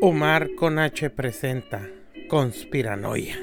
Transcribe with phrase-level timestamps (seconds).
[0.00, 1.88] Omar con H presenta
[2.28, 3.36] Conspiranoia.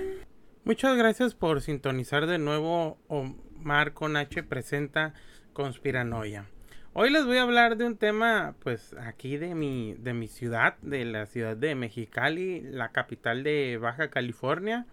[0.64, 5.14] Muchas gracias por sintonizar de nuevo Omar con H presenta
[5.54, 6.46] Conspiranoia.
[6.94, 10.78] Hoy les voy a hablar de un tema pues aquí de mi de mi ciudad,
[10.82, 14.86] de la ciudad de Mexicali, la capital de Baja California.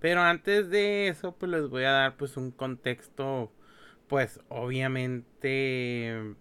[0.00, 3.52] Pero antes de eso pues les voy a dar pues un contexto
[4.08, 6.34] pues obviamente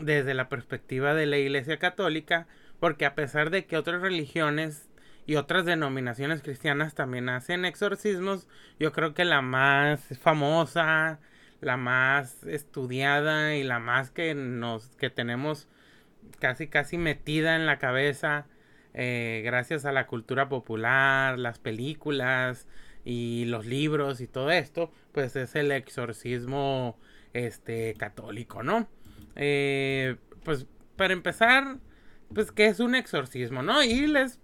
[0.00, 2.46] desde la perspectiva de la Iglesia Católica
[2.80, 4.88] porque a pesar de que otras religiones
[5.26, 11.20] y otras denominaciones cristianas también hacen exorcismos, yo creo que la más famosa,
[11.60, 15.68] la más estudiada y la más que nos que tenemos
[16.38, 18.46] casi casi metida en la cabeza
[18.98, 22.66] eh, gracias a la cultura popular, las películas
[23.04, 26.98] y los libros y todo esto, pues es el exorcismo
[27.34, 28.88] este católico, ¿no?
[29.34, 30.66] Eh, pues
[30.96, 31.76] para empezar,
[32.34, 33.82] pues que es un exorcismo, ¿no?
[33.82, 34.40] Y les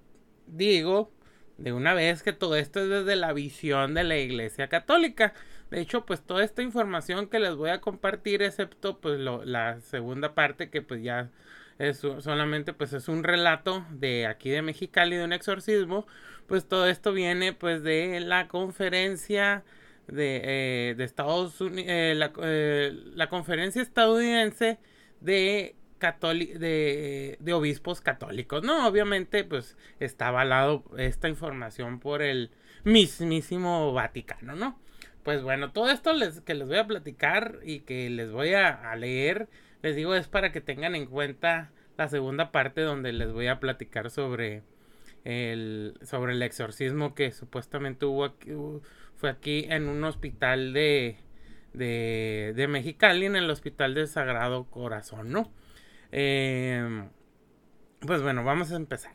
[0.46, 1.12] digo
[1.59, 5.34] de una vez que todo esto es desde la visión de la Iglesia Católica.
[5.70, 10.34] De hecho, pues toda esta información que les voy a compartir, excepto pues la segunda
[10.34, 11.30] parte que pues ya
[11.78, 16.06] es solamente pues es un relato de aquí de Mexicali de un exorcismo,
[16.46, 19.64] pues todo esto viene pues de la conferencia
[20.06, 24.78] de, eh, de Estados Unidos, eh, eh, la conferencia estadounidense
[25.20, 25.74] de
[26.58, 28.62] de, de, obispos católicos.
[28.62, 32.50] No, obviamente, pues está avalado esta información por el
[32.84, 34.78] mismísimo Vaticano, ¿no?
[35.23, 38.95] Pues bueno, todo esto les, que les voy a platicar y que les voy a,
[38.97, 39.48] leer,
[39.83, 43.61] les digo, es para que tengan en cuenta la segunda parte donde les voy a
[43.61, 44.62] platicar sobre
[45.25, 48.50] el, sobre el exorcismo que supuestamente hubo aquí,
[49.17, 51.19] fue aquí en un hospital de,
[51.73, 55.53] de, de Mexicali, en el Hospital del Sagrado Corazón, ¿no?
[56.12, 57.08] Em,
[58.00, 59.12] pues bueno, vamos a empezar.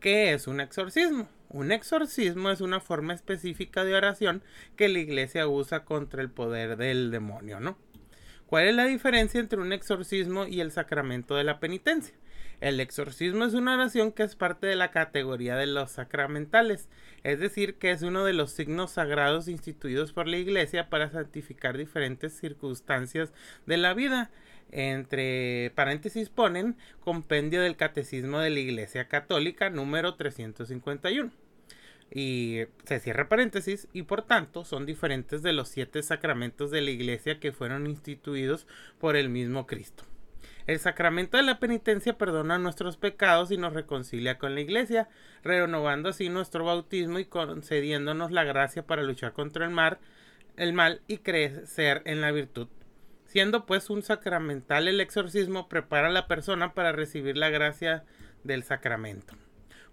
[0.00, 1.28] ¿Qué es un exorcismo?
[1.48, 4.42] Un exorcismo es una forma específica de oración
[4.76, 7.78] que la iglesia usa contra el poder del demonio, ¿no?
[8.46, 12.14] ¿Cuál es la diferencia entre un exorcismo y el sacramento de la penitencia?
[12.60, 16.88] El exorcismo es una oración que es parte de la categoría de los sacramentales,
[17.22, 21.76] es decir, que es uno de los signos sagrados instituidos por la Iglesia para santificar
[21.76, 23.32] diferentes circunstancias
[23.66, 24.30] de la vida
[24.72, 31.30] entre paréntesis ponen compendio del catecismo de la Iglesia Católica número 351.
[32.12, 36.90] Y se cierra paréntesis y por tanto son diferentes de los siete sacramentos de la
[36.90, 38.66] Iglesia que fueron instituidos
[38.98, 40.04] por el mismo Cristo.
[40.66, 45.08] El sacramento de la penitencia perdona nuestros pecados y nos reconcilia con la Iglesia,
[45.42, 49.98] renovando así nuestro bautismo y concediéndonos la gracia para luchar contra el mal,
[50.56, 52.68] el mal y crecer en la virtud
[53.36, 58.02] Siendo pues un sacramental el exorcismo, prepara a la persona para recibir la gracia
[58.44, 59.34] del sacramento.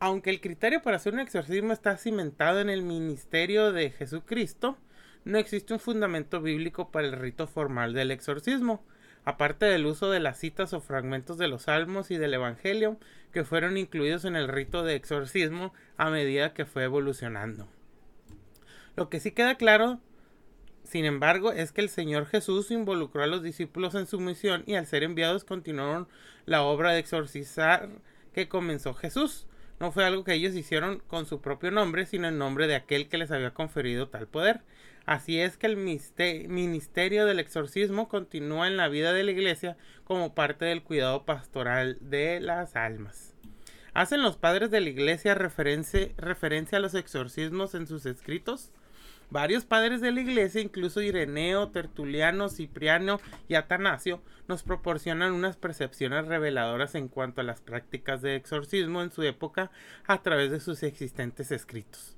[0.00, 4.76] Aunque el criterio para hacer un exorcismo está cimentado en el ministerio de Jesucristo,
[5.24, 8.82] no existe un fundamento bíblico para el rito formal del exorcismo,
[9.24, 12.98] aparte del uso de las citas o fragmentos de los salmos y del Evangelio
[13.32, 17.68] que fueron incluidos en el rito de exorcismo a medida que fue evolucionando.
[18.96, 20.00] Lo que sí queda claro
[20.84, 24.74] sin embargo, es que el Señor Jesús involucró a los discípulos en su misión y
[24.74, 26.08] al ser enviados continuaron
[26.46, 27.88] la obra de exorcizar
[28.34, 29.46] que comenzó Jesús.
[29.78, 33.08] No fue algo que ellos hicieron con su propio nombre, sino en nombre de aquel
[33.08, 34.60] que les había conferido tal poder.
[35.06, 40.34] Así es que el ministerio del exorcismo continúa en la vida de la iglesia como
[40.34, 43.34] parte del cuidado pastoral de las almas.
[43.94, 48.70] ¿Hacen los padres de la iglesia referencia a los exorcismos en sus escritos?
[49.30, 56.26] Varios padres de la iglesia, incluso Ireneo, Tertuliano, Cipriano y Atanasio, nos proporcionan unas percepciones
[56.26, 59.70] reveladoras en cuanto a las prácticas de exorcismo en su época
[60.08, 62.16] a través de sus existentes escritos,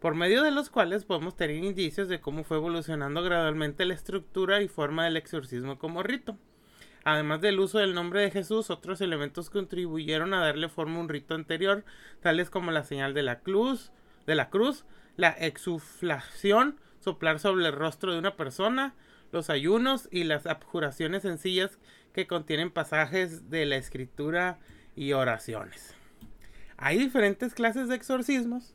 [0.00, 4.62] por medio de los cuales podemos tener indicios de cómo fue evolucionando gradualmente la estructura
[4.62, 6.38] y forma del exorcismo como rito.
[7.04, 11.10] Además del uso del nombre de Jesús, otros elementos contribuyeron a darle forma a un
[11.10, 11.84] rito anterior,
[12.22, 13.92] tales como la señal de la cruz,
[14.26, 18.94] de la cruz, la exuflación, soplar sobre el rostro de una persona,
[19.32, 21.78] los ayunos y las abjuraciones sencillas
[22.12, 24.58] que contienen pasajes de la escritura
[24.94, 25.94] y oraciones.
[26.76, 28.74] Hay diferentes clases de exorcismos.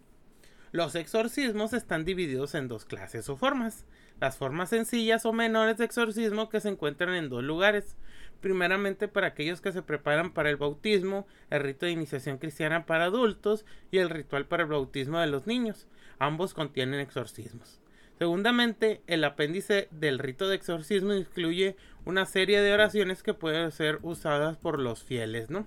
[0.71, 3.85] Los exorcismos están divididos en dos clases o formas.
[4.19, 7.95] Las formas sencillas o menores de exorcismo que se encuentran en dos lugares.
[8.41, 13.05] Primeramente para aquellos que se preparan para el bautismo, el rito de iniciación cristiana para
[13.05, 15.87] adultos y el ritual para el bautismo de los niños.
[16.19, 17.79] Ambos contienen exorcismos.
[18.17, 23.99] Segundamente, el apéndice del rito de exorcismo incluye una serie de oraciones que pueden ser
[24.01, 25.65] usadas por los fieles, ¿no?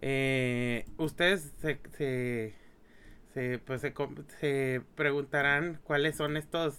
[0.00, 2.54] Eh, ustedes se,
[3.64, 3.80] pues
[4.40, 6.78] se, preguntarán cuáles son estos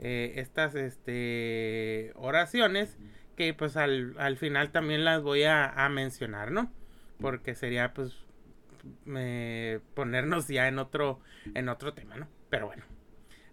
[0.00, 2.96] eh, estas este, oraciones
[3.36, 6.72] que pues al, final también las voy a, mencionar, ¿no?
[7.20, 8.23] Porque sería pues
[9.94, 11.20] ponernos ya en otro
[11.54, 12.28] en otro tema, ¿no?
[12.50, 12.84] Pero bueno.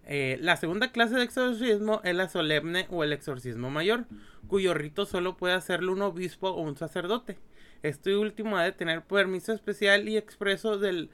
[0.05, 4.05] Eh, la segunda clase de exorcismo es la solemne o el exorcismo mayor,
[4.47, 7.37] cuyo rito solo puede hacerlo un obispo o un sacerdote.
[7.83, 11.09] Este último ha de tener permiso especial y expreso del,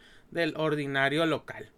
[0.56, 1.72] ordinario local.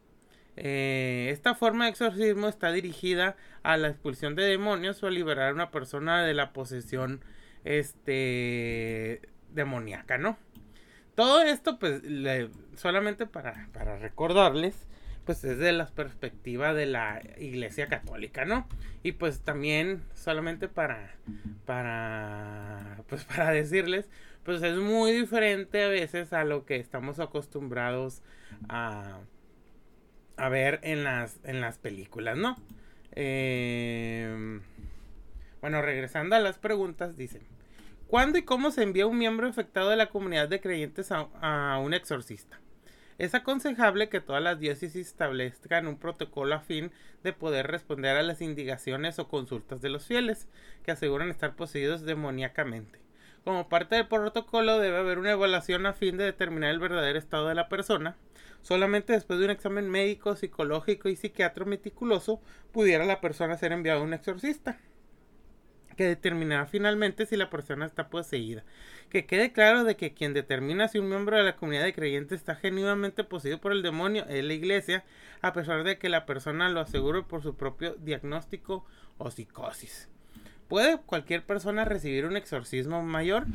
[0.56, 5.50] Eh, esta forma de exorcismo está dirigida a la expulsión de demonios o a liberar
[5.50, 7.24] a una persona de la posesión
[7.64, 9.22] este
[9.54, 10.38] demoníaca, ¿no?
[11.20, 12.02] Todo esto, pues,
[12.78, 14.88] solamente para, para recordarles
[15.26, 18.66] pues es de la perspectiva de la iglesia católica, ¿no?
[19.04, 21.14] Y pues también solamente para
[21.66, 24.10] para pues para decirles,
[24.46, 28.22] pues es muy diferente a veces a lo que estamos acostumbrados
[28.70, 29.20] a
[30.38, 32.56] a ver en las en las películas, ¿no?
[33.12, 34.62] Eh,
[35.60, 37.42] bueno, regresando a las preguntas, dicen,
[38.10, 41.94] ¿cuándo y cómo se envía un miembro afectado de la comunidad de creyentes a un
[41.94, 42.60] exorcista?
[43.20, 46.92] Es aconsejable que todas las diócesis establezcan un protocolo a fin
[47.22, 50.48] de poder responder a las indicaciones o consultas de los fieles,
[50.84, 53.00] que aseguran estar poseídos demoníacamente.
[53.44, 57.48] Como parte del protocolo debe haber una evaluación a fin de determinar el verdadero estado
[57.48, 58.16] de la persona.
[58.62, 62.42] Solamente después de un examen médico, psicológico y psiquiatra meticuloso
[62.72, 64.80] pudiera la persona ser enviada a un exorcista
[66.00, 68.64] que determinará finalmente si la persona está poseída.
[69.10, 72.40] Que quede claro de que quien determina si un miembro de la comunidad de creyentes
[72.40, 75.04] está genuinamente poseído por el demonio es la iglesia,
[75.42, 78.86] a pesar de que la persona lo asegure por su propio diagnóstico
[79.18, 80.08] o psicosis.
[80.70, 83.46] ¿Puede cualquier persona recibir un exorcismo mayor?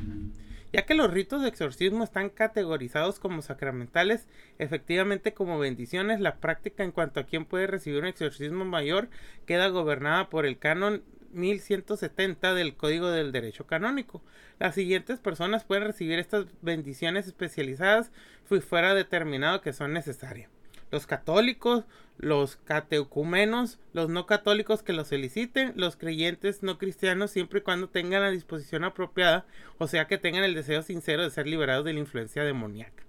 [0.70, 6.84] Ya que los ritos de exorcismo están categorizados como sacramentales, efectivamente como bendiciones, la práctica
[6.84, 9.08] en cuanto a quién puede recibir un exorcismo mayor
[9.46, 11.02] queda gobernada por el canon
[11.34, 14.22] 1170 del Código del Derecho Canónico.
[14.58, 18.10] Las siguientes personas pueden recibir estas bendiciones especializadas
[18.48, 20.50] si fuera determinado que son necesarias.
[20.90, 21.84] Los católicos,
[22.18, 27.88] los cateucumenos, los no católicos que lo soliciten, los creyentes no cristianos siempre y cuando
[27.88, 29.44] tengan la disposición apropiada,
[29.78, 33.02] o sea que tengan el deseo sincero de ser liberados de la influencia demoníaca.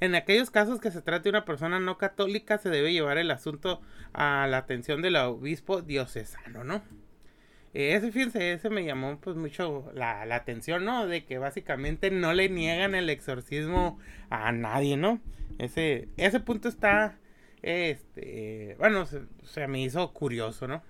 [0.00, 3.30] En aquellos casos que se trate de una persona no católica, se debe llevar el
[3.30, 3.80] asunto
[4.12, 6.82] a la atención del obispo diocesano, ¿no?
[7.74, 11.06] Ese, fíjense, ese me llamó pues mucho la, atención, ¿no?
[11.06, 13.98] De que básicamente no le niegan el exorcismo
[14.28, 15.20] a nadie, ¿no?
[15.58, 17.18] Ese, ese punto está,
[17.62, 20.82] este, bueno, se, se me hizo curioso, ¿no?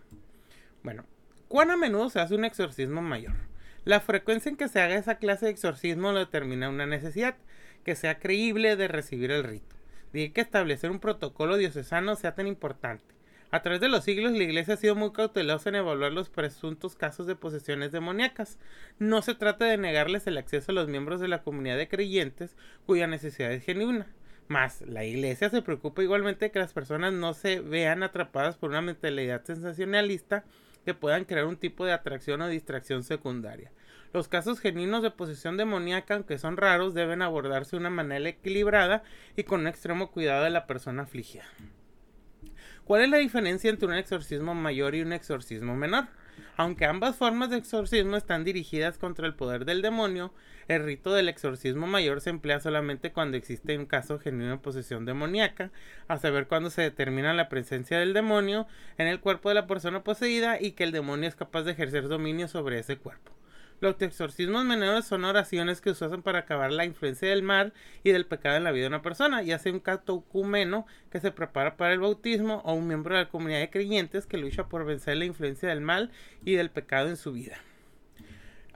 [0.83, 1.05] Bueno,
[1.47, 3.35] ¿cuán a menudo se hace un exorcismo mayor?
[3.85, 7.37] La frecuencia en que se haga esa clase de exorcismo lo determina una necesidad,
[7.85, 9.77] que sea creíble de recibir el rito.
[10.13, 13.05] Dije que establecer un protocolo diocesano sea tan importante.
[13.53, 16.97] A través de los siglos, la Iglesia ha sido muy cautelosa en evaluar los presuntos
[16.97, 18.59] casos de posesiones demoníacas.
[18.99, 22.57] No se trata de negarles el acceso a los miembros de la comunidad de creyentes
[22.87, 24.07] cuya necesidad es genuina.
[24.49, 28.71] Más, la Iglesia se preocupa igualmente de que las personas no se vean atrapadas por
[28.71, 30.45] una mentalidad sensacionalista
[30.87, 33.71] que puedan crear un tipo de atracción o distracción secundaria.
[34.15, 39.03] Los casos genuinos de posesión demoníaca, aunque son raros, deben abordarse de una manera equilibrada
[39.37, 41.45] y con un extremo cuidado de la persona afligida.
[42.85, 46.09] ¿Cuál es la diferencia entre un exorcismo mayor y un exorcismo menor?
[46.57, 50.35] Aunque ambas formas de exorcismo están dirigidas contra el poder del demonio,
[50.67, 55.05] el rito del exorcismo mayor se emplea solamente cuando existe un caso genuino de posesión
[55.05, 55.71] demoníaca,
[56.09, 58.67] a saber cuando se determina la presencia del demonio
[58.99, 62.09] en el cuerpo de la persona poseída y que el demonio es capaz de ejercer
[62.09, 63.33] dominio sobre ese cuerpo.
[63.83, 67.73] Los exorcismos menores son oraciones que se usan para acabar la influencia del mal
[68.05, 71.33] y del pecado en la vida de una persona, ya sea un catocumeno que se
[71.33, 74.85] prepara para el bautismo o un miembro de la comunidad de creyentes que lucha por
[74.85, 76.13] vencer la influencia del mal
[76.45, 77.57] y del pecado en su vida.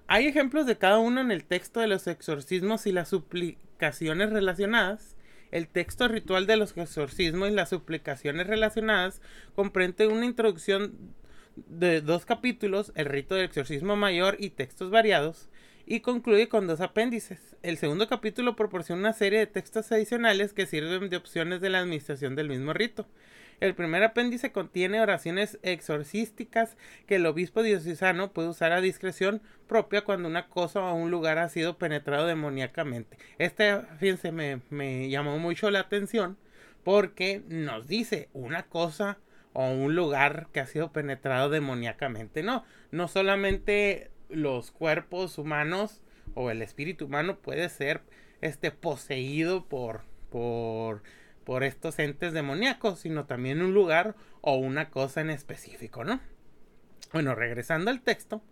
[0.08, 5.14] Hay ejemplos de cada uno en el texto de los exorcismos y las suplicaciones relacionadas.
[5.52, 9.22] El texto ritual de los exorcismos y las suplicaciones relacionadas
[9.54, 11.14] comprende una introducción
[11.56, 15.48] de dos capítulos, el rito del exorcismo mayor y textos variados,
[15.86, 17.56] y concluye con dos apéndices.
[17.62, 21.78] El segundo capítulo proporciona una serie de textos adicionales que sirven de opciones de la
[21.78, 23.06] administración del mismo rito.
[23.60, 30.02] El primer apéndice contiene oraciones exorcísticas que el obispo diocesano puede usar a discreción propia
[30.02, 33.16] cuando una cosa o un lugar ha sido penetrado demoníacamente.
[33.38, 36.36] Este, fíjense, me, me llamó mucho la atención
[36.84, 39.18] porque nos dice una cosa
[39.58, 42.42] o un lugar que ha sido penetrado demoníacamente.
[42.42, 46.02] No, no solamente los cuerpos humanos
[46.34, 48.02] o el espíritu humano puede ser
[48.42, 51.02] este poseído por por
[51.44, 56.20] por estos entes demoníacos, sino también un lugar o una cosa en específico, ¿no?
[57.14, 58.42] Bueno, regresando al texto,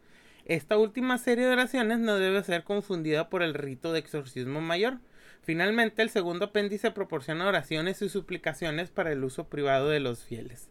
[0.46, 5.00] esta última serie de oraciones no debe ser confundida por el rito de exorcismo mayor.
[5.42, 10.70] Finalmente, el segundo apéndice proporciona oraciones y suplicaciones para el uso privado de los fieles.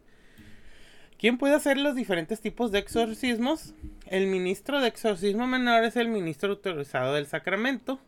[1.24, 3.76] ¿Quién puede hacer los diferentes tipos de exorcismos?
[4.08, 8.02] El ministro de exorcismo menor es el ministro autorizado del sacramento.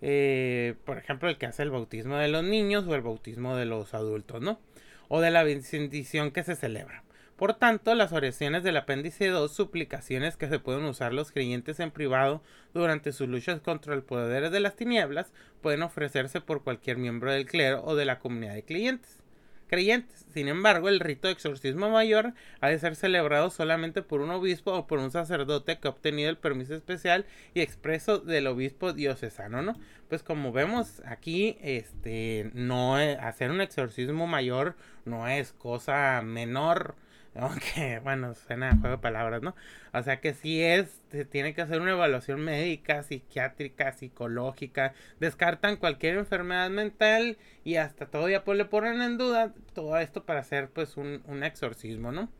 [0.00, 3.66] Eh, por ejemplo, el que hace el bautismo de los niños o el bautismo de
[3.66, 4.58] los adultos, ¿no?
[5.08, 7.04] O de la bendición que se celebra.
[7.36, 11.90] Por tanto, las oraciones del apéndice 2, suplicaciones que se pueden usar los creyentes en
[11.90, 17.32] privado durante sus luchas contra el poder de las tinieblas, pueden ofrecerse por cualquier miembro
[17.32, 19.21] del clero o de la comunidad de clientes
[19.72, 20.26] creyentes.
[20.34, 24.70] Sin embargo, el rito de exorcismo mayor ha de ser celebrado solamente por un obispo
[24.74, 27.24] o por un sacerdote que ha obtenido el permiso especial
[27.54, 29.80] y expreso del obispo diocesano, ¿no?
[30.10, 34.76] Pues como vemos aquí, este, no hacer un exorcismo mayor
[35.06, 36.94] no es cosa menor
[37.34, 39.54] aunque, bueno, suena a juego de palabras, ¿no?
[39.92, 44.94] O sea que sí es, se tiene que hacer una evaluación médica, psiquiátrica, psicológica.
[45.20, 50.40] Descartan cualquier enfermedad mental y hasta todavía pues le ponen en duda todo esto para
[50.40, 52.30] hacer pues un, un exorcismo, ¿no?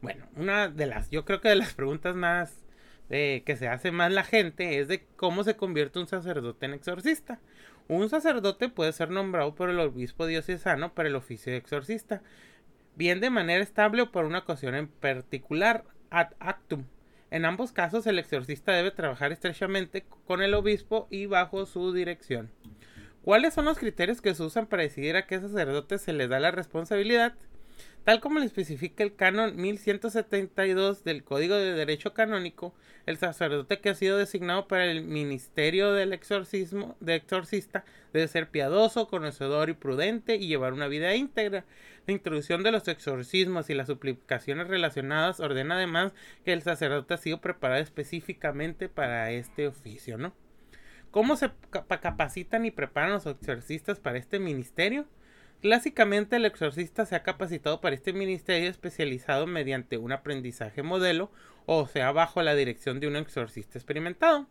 [0.00, 2.64] Bueno, una de las, yo creo que de las preguntas más
[3.10, 6.74] eh, que se hace más la gente es de cómo se convierte un sacerdote en
[6.74, 7.40] exorcista.
[7.88, 12.22] Un sacerdote puede ser nombrado por el obispo diocesano para el oficio de exorcista
[13.00, 16.84] bien de manera estable o por una ocasión en particular, ad actum.
[17.30, 22.50] En ambos casos, el exorcista debe trabajar estrechamente con el obispo y bajo su dirección.
[23.22, 26.40] ¿Cuáles son los criterios que se usan para decidir a qué sacerdote se le da
[26.40, 27.32] la responsabilidad?
[28.04, 32.74] Tal como le especifica el canon 1172 del Código de Derecho Canónico,
[33.06, 38.48] el sacerdote que ha sido designado para el ministerio del exorcismo, de exorcista debe ser
[38.48, 41.64] piadoso, conocedor y prudente y llevar una vida íntegra.
[42.06, 46.12] La introducción de los exorcismos y las suplicaciones relacionadas ordena además
[46.44, 50.32] que el sacerdote ha sido preparado específicamente para este oficio, ¿no?
[51.10, 55.06] ¿Cómo se capacitan y preparan los exorcistas para este ministerio?
[55.60, 61.30] Clásicamente el exorcista se ha capacitado para este ministerio especializado mediante un aprendizaje modelo
[61.66, 64.46] o sea bajo la dirección de un exorcista experimentado.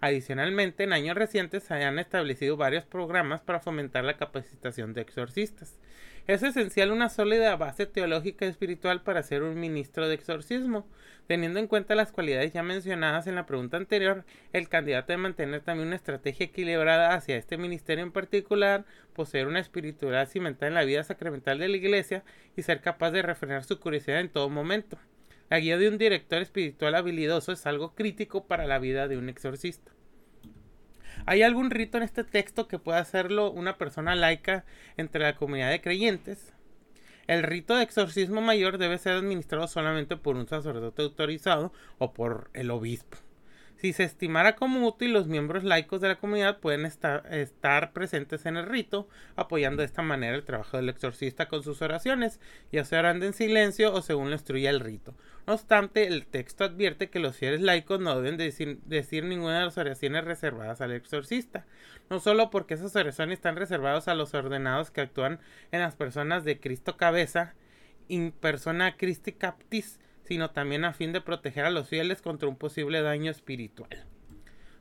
[0.00, 5.78] Adicionalmente, en años recientes se han establecido varios programas para fomentar la capacitación de exorcistas.
[6.26, 10.88] Es esencial una sólida base teológica y espiritual para ser un ministro de exorcismo.
[11.26, 15.60] Teniendo en cuenta las cualidades ya mencionadas en la pregunta anterior, el candidato debe mantener
[15.60, 20.84] también una estrategia equilibrada hacia este ministerio en particular, poseer una espiritualidad cimentada en la
[20.84, 22.24] vida sacramental de la iglesia
[22.56, 24.96] y ser capaz de refrenar su curiosidad en todo momento.
[25.50, 29.28] La guía de un director espiritual habilidoso es algo crítico para la vida de un
[29.28, 29.93] exorcista.
[31.26, 34.66] ¿Hay algún rito en este texto que pueda hacerlo una persona laica
[34.98, 36.52] entre la comunidad de creyentes?
[37.26, 42.50] El rito de exorcismo mayor debe ser administrado solamente por un sacerdote autorizado o por
[42.52, 43.16] el obispo.
[43.76, 48.58] Si se estimara como útil, los miembros laicos de la comunidad pueden estar, presentes en
[48.58, 52.38] el rito, apoyando de esta manera el trabajo del exorcista con sus oraciones,
[52.70, 55.14] ya sea orando en silencio o según lo instruya el rito.
[55.46, 59.76] No obstante, el texto advierte que los fieles laicos no deben decir, ninguna de las
[59.76, 61.66] oraciones reservadas al exorcista,
[62.08, 66.44] no solo porque esas oraciones están reservadas a los ordenados que actúan en las personas
[66.44, 67.54] de Cristo cabeza,
[68.08, 72.56] in persona Christi captis, sino también a fin de proteger a los fieles contra un
[72.56, 74.06] posible daño espiritual.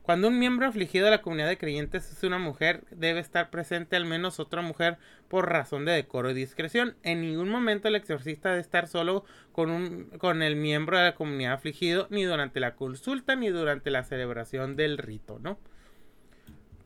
[0.03, 3.95] Cuando un miembro afligido de la comunidad de creyentes es una mujer, debe estar presente
[3.95, 4.97] al menos otra mujer
[5.29, 6.97] por razón de decoro y discreción.
[7.03, 11.15] En ningún momento el exorcista debe estar solo con, un, con el miembro de la
[11.15, 15.57] comunidad afligido, ni durante la consulta, ni durante la celebración del rito, ¿no?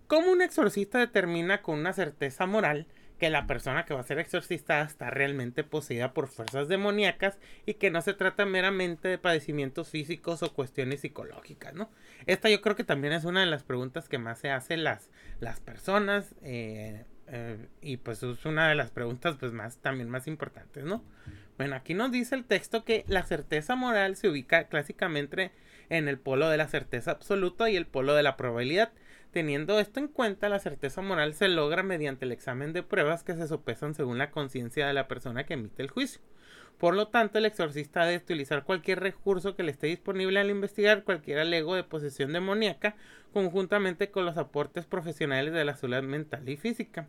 [0.06, 2.86] ¿Cómo un exorcista determina con una certeza moral
[3.18, 7.76] que la persona que va a ser exorcistada está realmente poseída por fuerzas demoníacas y
[7.76, 11.90] que no se trata meramente de padecimientos físicos o cuestiones psicológicas, ¿no?
[12.26, 15.10] Esta yo creo que también es una de las preguntas que más se hacen las,
[15.40, 20.28] las personas eh, eh, y pues es una de las preguntas pues más también más
[20.28, 21.04] importantes, ¿no?
[21.58, 25.52] Bueno, aquí nos dice el texto que la certeza moral se ubica clásicamente
[25.90, 28.92] en el polo de la certeza absoluta y el polo de la probabilidad
[29.38, 33.36] Teniendo esto en cuenta, la certeza moral se logra mediante el examen de pruebas que
[33.36, 36.22] se sopesan según la conciencia de la persona que emite el juicio.
[36.80, 41.04] Por lo tanto, el exorcista debe utilizar cualquier recurso que le esté disponible al investigar
[41.04, 42.96] cualquier alego de posesión demoníaca,
[43.32, 47.08] conjuntamente con los aportes profesionales de la salud mental y física.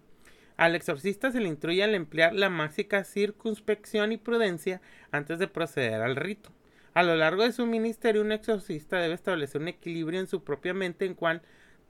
[0.58, 4.82] Al exorcista se le instruye al emplear la máxima circunspección y prudencia
[5.12, 6.50] antes de proceder al rito.
[6.92, 10.74] A lo largo de su ministerio, un exorcista debe establecer un equilibrio en su propia
[10.74, 11.14] mente en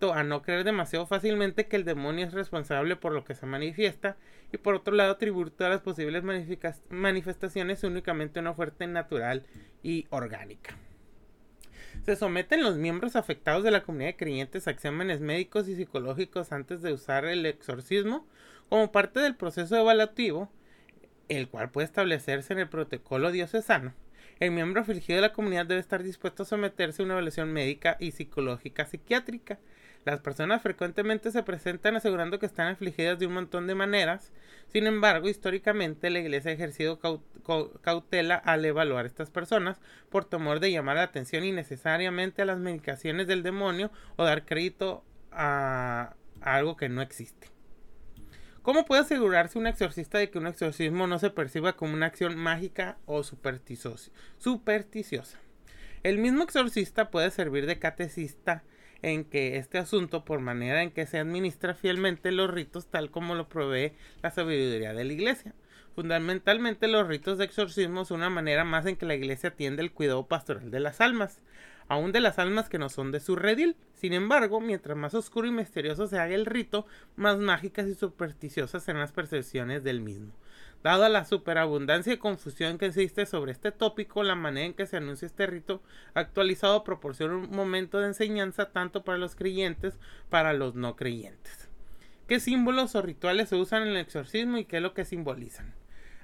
[0.01, 4.17] a no creer demasiado fácilmente que el demonio es responsable por lo que se manifiesta
[4.53, 6.23] y por otro lado atribuir todas las posibles
[6.89, 9.45] manifestaciones únicamente a una fuerte natural
[9.83, 10.77] y orgánica.
[12.05, 16.53] Se someten los miembros afectados de la comunidad de creyentes a exámenes médicos y psicológicos
[16.53, 18.25] antes de usar el exorcismo
[18.69, 20.49] como parte del proceso evaluativo,
[21.29, 23.95] el cual puede establecerse en el protocolo diocesano.
[24.39, 27.97] El miembro afligido de la comunidad debe estar dispuesto a someterse a una evaluación médica
[27.99, 29.59] y psicológica psiquiátrica
[30.11, 34.33] las personas frecuentemente se presentan asegurando que están afligidas de un montón de maneras.
[34.69, 36.99] Sin embargo, históricamente la Iglesia ha ejercido
[37.83, 42.59] cautela al evaluar a estas personas por temor de llamar la atención innecesariamente a las
[42.59, 47.49] medicaciones del demonio o dar crédito a, algo que no existe.
[48.63, 52.35] ¿Cómo puede asegurarse un exorcista de que un exorcismo no se perciba como una acción
[52.35, 55.39] mágica o supersticiosa?
[56.03, 58.65] El mismo exorcista puede servir de catecista
[59.03, 63.35] en que este asunto, por manera en que se administra fielmente los ritos tal como
[63.35, 65.55] lo provee la sabiduría de la Iglesia.
[65.95, 69.93] Fundamentalmente los ritos de exorcismo son una manera más en que la Iglesia atiende el
[69.93, 71.41] cuidado pastoral de las almas,
[71.89, 73.77] aun de las almas que no son de su redil.
[73.95, 76.87] Sin embargo, mientras más oscuro y misterioso se haga el rito,
[77.17, 80.33] más mágicas y supersticiosas serán las percepciones del mismo.
[80.83, 84.99] Dada la superabundancia y confusión que existe sobre este tópico, la manera en que se
[84.99, 85.83] anuncia este rito
[86.15, 89.99] actualizado proporciona un momento de enseñanza tanto para los creyentes
[90.31, 91.69] para los no creyentes.
[92.29, 95.75] ¿Qué símbolos o rituales se usan en el exorcismo y qué es lo que simbolizan?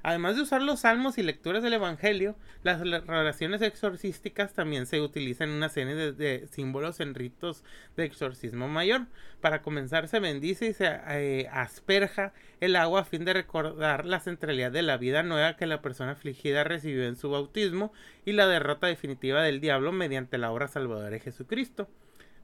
[0.05, 5.49] Además de usar los salmos y lecturas del Evangelio, las oraciones exorcísticas también se utilizan
[5.49, 7.65] en una serie de, símbolos en ritos
[7.97, 9.07] de exorcismo mayor.
[9.41, 14.21] Para comenzar se bendice y se eh, asperja el agua a fin de recordar la
[14.21, 17.91] centralidad de la vida nueva que la persona afligida recibió en su bautismo
[18.27, 21.89] y la derrota definitiva del diablo mediante la obra salvadora de Jesucristo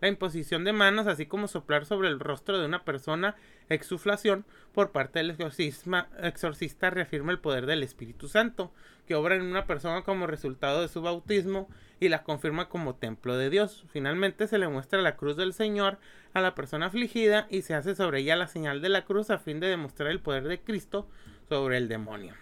[0.00, 3.36] la imposición de manos, así como soplar sobre el rostro de una persona,
[3.68, 8.72] exuflación, por parte del exorcista reafirma el poder del Espíritu Santo,
[9.06, 13.36] que obra en una persona como resultado de su bautismo y la confirma como templo
[13.36, 13.84] de Dios.
[13.92, 15.98] Finalmente se le muestra la cruz del Señor
[16.32, 19.38] a la persona afligida y se hace sobre ella la señal de la cruz a
[19.38, 21.08] fin de demostrar el poder de Cristo
[21.48, 22.34] sobre el demonio.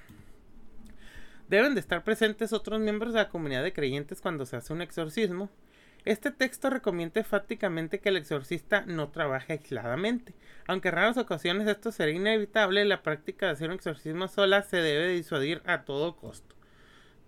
[1.49, 4.83] Deben de estar presentes otros miembros de la comunidad de creyentes cuando se hace un
[4.83, 5.49] exorcismo.
[6.09, 10.35] Este texto recomienda enfáticamente que el exorcista no trabaje aisladamente.
[10.66, 14.79] Aunque en raras ocasiones esto será inevitable, la práctica de hacer un exorcismo sola se
[14.79, 16.57] debe disuadir a todo costo.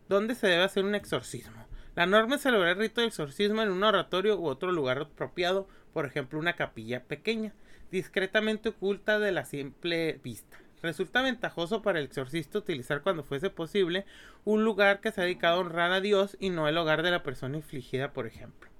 [0.09, 1.67] ¿Dónde se debe hacer un exorcismo?
[1.95, 5.69] La norma es celebrar el rito de exorcismo en un oratorio u otro lugar apropiado,
[5.93, 7.53] por ejemplo una capilla pequeña,
[7.91, 10.57] discretamente oculta de la simple vista.
[10.83, 14.07] Resulta ventajoso para el exorcista utilizar cuando fuese posible
[14.45, 17.11] un lugar que se ha dedicado a honrar a Dios y no el hogar de
[17.11, 18.71] la persona infligida, por ejemplo.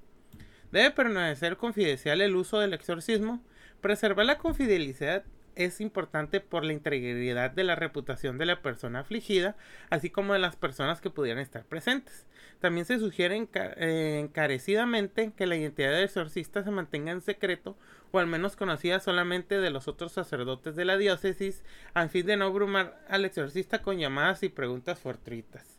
[0.73, 3.43] Debe permanecer confidencial el uso del exorcismo.
[3.81, 5.25] Preservar la confidencialidad
[5.57, 9.57] es importante por la integridad de la reputación de la persona afligida,
[9.91, 12.27] así como de las personas que pudieran estar presentes.
[12.61, 17.77] También se sugiere eh, encarecidamente que la identidad del exorcista se mantenga en secreto
[18.13, 22.37] o al menos conocida solamente de los otros sacerdotes de la diócesis, a fin de
[22.37, 25.79] no abrumar al exorcista con llamadas y preguntas fortuitas.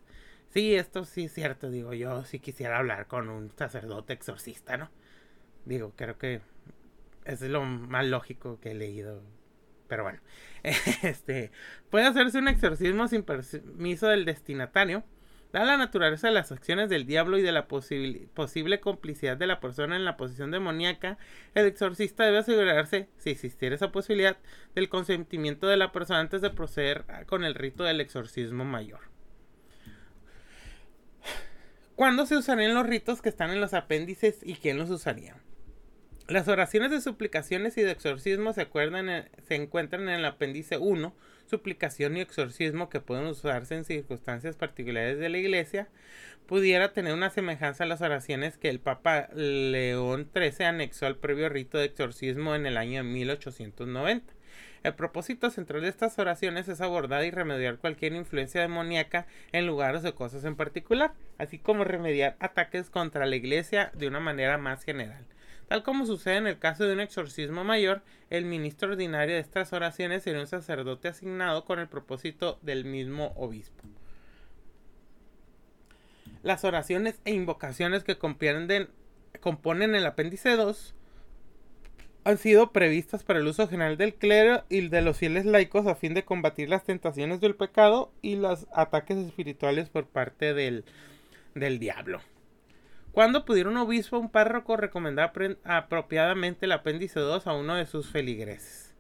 [0.50, 4.90] Sí, esto sí es cierto, digo yo, si quisiera hablar con un sacerdote exorcista, ¿no?
[5.66, 6.42] Digo, creo que
[7.26, 9.22] es lo más lógico que he leído.
[9.92, 10.22] Pero bueno,
[11.04, 11.52] este
[11.90, 15.04] puede hacerse un exorcismo sin permiso del destinatario.
[15.52, 19.60] Dada la naturaleza de las acciones del diablo y de la posible complicidad de la
[19.60, 21.18] persona en la posición demoníaca,
[21.56, 24.38] el exorcista debe asegurarse, si existiera esa posibilidad,
[24.76, 29.02] del consentimiento de la persona antes de proceder con el rito del exorcismo mayor.
[31.96, 35.36] ¿Cuándo se usarían los ritos que están en los apéndices y quién los usaría?
[36.28, 38.68] Las oraciones de suplicaciones y de exorcismo se,
[39.50, 41.14] encuentran en el apéndice 1,
[41.46, 45.90] suplicación y exorcismo que pueden usarse en circunstancias particulares de la iglesia,
[46.46, 51.50] pudiera tener una semejanza a las oraciones que el Papa León XIII anexó al previo
[51.50, 54.34] rito de exorcismo en el año 1890.
[54.84, 60.06] El propósito central de estas oraciones es abordar y remediar cualquier influencia demoníaca en lugares
[60.06, 64.84] o cosas en particular, así como remediar ataques contra la iglesia de una manera más
[64.84, 65.26] general.
[65.72, 69.72] Tal como sucede en el caso de un exorcismo mayor, el ministro ordinario de estas
[69.72, 73.82] oraciones sería un sacerdote asignado con el propósito del mismo obispo.
[76.44, 78.76] Las oraciones e invocaciones que componen
[79.96, 80.94] el apéndice 2
[82.26, 85.96] han sido previstas para el uso general del clero y de los fieles laicos a
[85.96, 90.84] fin de combatir las tentaciones del pecado y los ataques espirituales por parte del,
[91.56, 92.20] del diablo.
[93.12, 95.34] Cuando pudiera un obispo o un párroco recomendar
[95.66, 98.96] apropiadamente el apéndice 2 a uno de sus feligreses?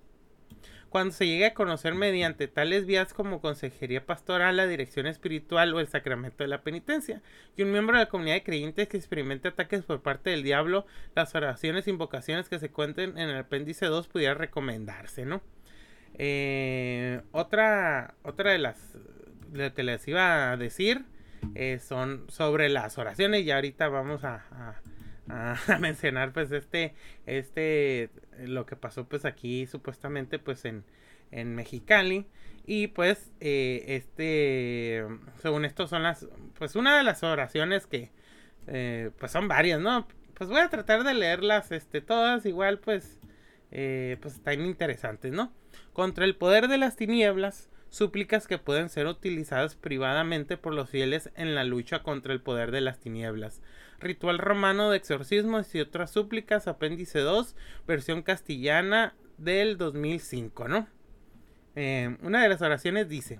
[0.89, 5.79] Cuando se llegue a conocer mediante tales vías como consejería pastoral, la dirección espiritual o
[5.79, 7.21] el sacramento de la penitencia,
[7.55, 10.85] y un miembro de la comunidad de creyentes que experimente ataques por parte del diablo,
[11.15, 15.41] las oraciones e invocaciones que se cuenten en el apéndice 2 pudiera recomendarse, ¿no?
[16.15, 18.97] Eh, otra, otra de las
[19.73, 21.05] que les iba a decir
[21.55, 24.75] eh, son sobre las oraciones y ahorita vamos a,
[25.79, 26.93] mencionar pues este
[27.25, 30.83] este lo que pasó pues aquí supuestamente pues en
[31.31, 32.27] en Mexicali.
[32.65, 35.05] Y pues eh, este
[35.41, 36.27] según esto son las
[36.57, 38.11] pues una de las oraciones que
[38.67, 43.19] eh, pues son varias no pues voy a tratar de leerlas este todas igual pues
[43.71, 45.53] pues están interesantes no
[45.93, 51.29] contra el poder de las tinieblas súplicas que pueden ser utilizadas privadamente por los fieles
[51.35, 53.61] en la lucha contra el poder de las tinieblas
[54.01, 60.87] Ritual romano de exorcismos y otras súplicas, apéndice 2, versión castellana del 2005, ¿no?
[61.75, 63.39] Eh, una de las oraciones dice,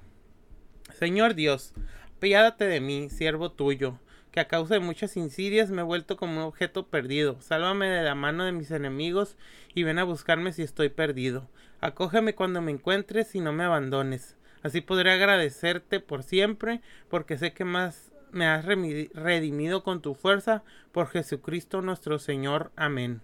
[0.94, 1.74] Señor Dios,
[2.20, 3.98] piádate de mí, siervo tuyo,
[4.30, 7.42] que a causa de muchas insidias me he vuelto como un objeto perdido.
[7.42, 9.38] Sálvame de la mano de mis enemigos
[9.74, 11.50] y ven a buscarme si estoy perdido.
[11.80, 14.38] Acógeme cuando me encuentres y no me abandones.
[14.64, 20.64] Así podré agradecerte por siempre, porque sé que más me has redimido con tu fuerza
[20.92, 22.72] por Jesucristo nuestro Señor.
[22.76, 23.22] Amén.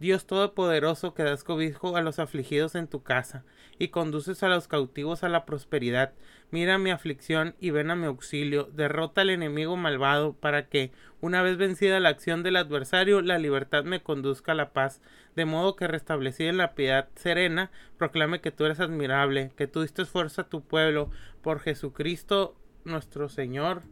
[0.00, 3.44] Dios Todopoderoso que das cobijo a los afligidos en tu casa
[3.78, 6.12] y conduces a los cautivos a la prosperidad,
[6.50, 11.42] mira mi aflicción y ven a mi auxilio, derrota al enemigo malvado para que, una
[11.42, 15.00] vez vencida la acción del adversario, la libertad me conduzca a la paz,
[15.34, 20.04] de modo que restablecida la piedad serena, proclame que tú eres admirable, que tú diste
[20.04, 21.10] fuerza a tu pueblo,
[21.42, 23.82] por Jesucristo nuestro Señor.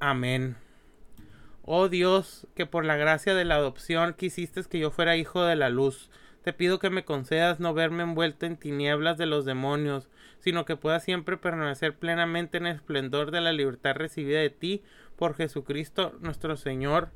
[0.00, 0.56] Amén.
[1.64, 5.54] Oh Dios, que por la gracia de la adopción quisiste que yo fuera hijo de
[5.54, 6.10] la luz,
[6.42, 10.08] te pido que me concedas no verme envuelto en tinieblas de los demonios,
[10.40, 14.82] sino que pueda siempre permanecer plenamente en el esplendor de la libertad recibida de ti
[15.16, 17.10] por Jesucristo nuestro Señor.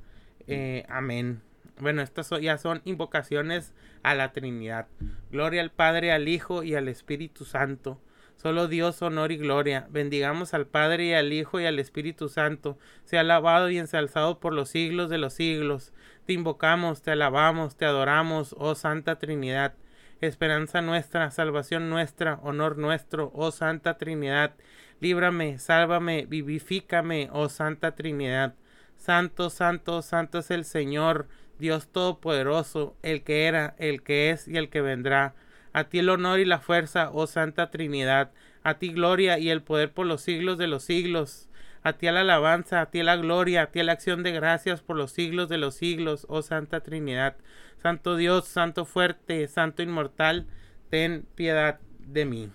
[0.47, 1.43] Eh, amén.
[1.81, 4.87] Bueno, estas ya son invocaciones a la Trinidad.
[5.33, 8.01] Gloria al Padre, al Hijo y al Espíritu Santo
[8.37, 9.87] Solo Dios, honor y gloria.
[9.91, 12.79] Bendigamos al Padre y al Hijo y al Espíritu Santo.
[13.05, 15.93] Sea alabado y ensalzado por los siglos de los siglos.
[16.27, 19.75] Te invocamos, te alabamos, te adoramos, oh Santa Trinidad.
[20.21, 24.55] Esperanza nuestra, salvación nuestra, honor nuestro, oh Santa Trinidad.
[25.01, 28.55] Líbrame, sálvame, vivifícame, oh Santa Trinidad.
[28.97, 31.27] Santo, santo, santo es el Señor,
[31.59, 35.35] Dios Todopoderoso, el que era, el que es y el que vendrá
[35.77, 38.33] a ti el honor y la fuerza, oh Santa Trinidad.
[38.63, 41.51] A ti gloria y el poder por los siglos de los siglos.
[41.83, 44.97] A ti la alabanza, a ti la gloria, a ti la acción de gracias por
[44.97, 47.37] los siglos de los siglos, oh Santa Trinidad.
[47.83, 50.47] Santo Dios, Santo fuerte, Santo inmortal,
[50.89, 52.51] ten piedad de mí.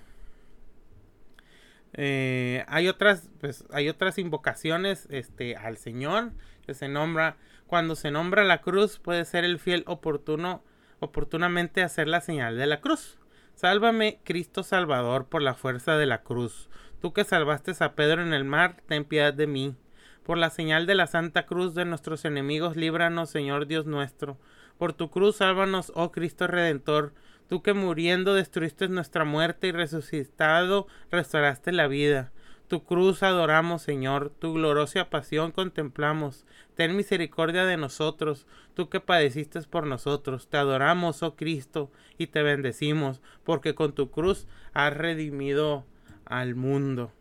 [1.94, 6.32] Eh, hay otras, pues, hay otras invocaciones, este, al Señor
[6.66, 7.38] que se nombra.
[7.68, 10.64] Cuando se nombra la cruz, puede ser el fiel oportuno
[11.02, 13.20] oportunamente hacer la señal de la cruz.
[13.56, 16.70] Sálvame, Cristo Salvador, por la fuerza de la cruz.
[17.02, 19.76] Tú que salvaste a Pedro en el mar, ten piedad de mí.
[20.24, 24.38] Por la señal de la Santa Cruz de nuestros enemigos, líbranos, Señor Dios nuestro.
[24.78, 27.14] Por tu cruz, sálvanos, oh Cristo Redentor.
[27.50, 32.32] Tú que muriendo destruiste nuestra muerte y resucitado restauraste la vida.
[32.72, 36.46] Tu cruz adoramos, Señor, tu gloriosa pasión contemplamos.
[36.74, 40.48] Ten misericordia de nosotros, tú que padeciste por nosotros.
[40.48, 45.86] Te adoramos, oh Cristo, y te bendecimos, porque con tu cruz has redimido
[46.24, 47.12] al mundo.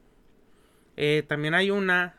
[0.96, 2.14] Eh, también hay una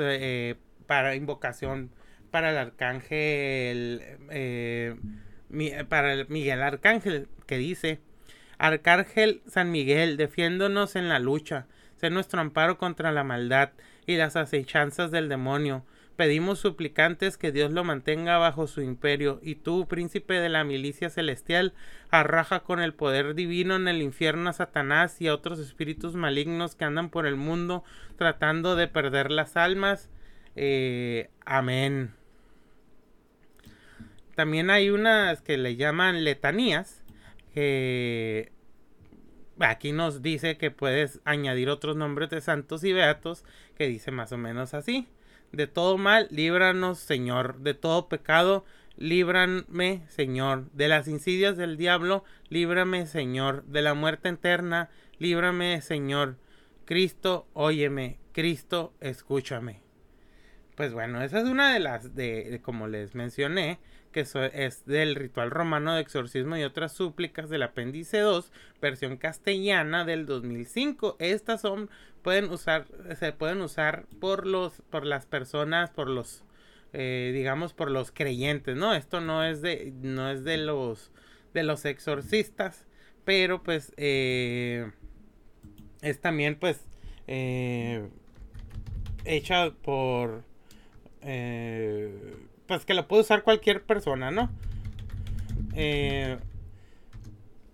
[0.00, 1.90] eh, para invocación
[2.30, 4.94] para el arcángel, eh,
[5.88, 8.00] para el Miguel Arcángel, que dice,
[8.58, 11.66] Arcángel San Miguel, defiéndonos en la lucha
[12.10, 13.70] Nuestro amparo contra la maldad
[14.06, 15.84] y las acechanzas del demonio.
[16.16, 21.10] Pedimos suplicantes que Dios lo mantenga bajo su imperio, y tú, príncipe de la milicia
[21.10, 21.74] celestial,
[22.08, 26.76] arraja con el poder divino en el infierno a Satanás y a otros espíritus malignos
[26.76, 27.82] que andan por el mundo
[28.16, 30.08] tratando de perder las almas.
[30.54, 32.14] Eh, amén.
[34.36, 37.04] también hay unas que le llaman letanías,
[37.52, 38.52] que
[39.60, 43.44] aquí nos dice que puedes añadir otros nombres de santos y beatos,
[43.76, 45.08] que dice más o menos así.
[45.52, 47.58] De todo mal, líbranos, Señor.
[47.60, 48.64] De todo pecado,
[48.96, 50.70] líbrame, Señor.
[50.72, 53.64] De las insidias del diablo, líbrame, Señor.
[53.64, 56.36] De la muerte eterna, líbrame, Señor.
[56.84, 58.18] Cristo, óyeme.
[58.32, 59.80] Cristo, escúchame.
[60.74, 63.78] Pues bueno, esa es una de las de, como les mencioné,
[64.14, 70.04] que es del ritual romano de exorcismo y otras súplicas del apéndice 2, versión castellana
[70.04, 71.16] del 2005.
[71.18, 71.90] Estas son
[72.22, 72.86] pueden usar
[73.18, 76.44] se pueden usar por los por las personas, por los
[76.92, 78.94] eh, digamos por los creyentes, ¿no?
[78.94, 81.10] Esto no es de no es de los
[81.52, 82.86] de los exorcistas,
[83.24, 84.92] pero pues eh,
[86.02, 86.86] es también pues
[87.26, 88.08] eh,
[89.24, 90.44] hecha por
[92.66, 94.50] pues que lo puede usar cualquier persona, ¿no?
[95.74, 96.38] Eh,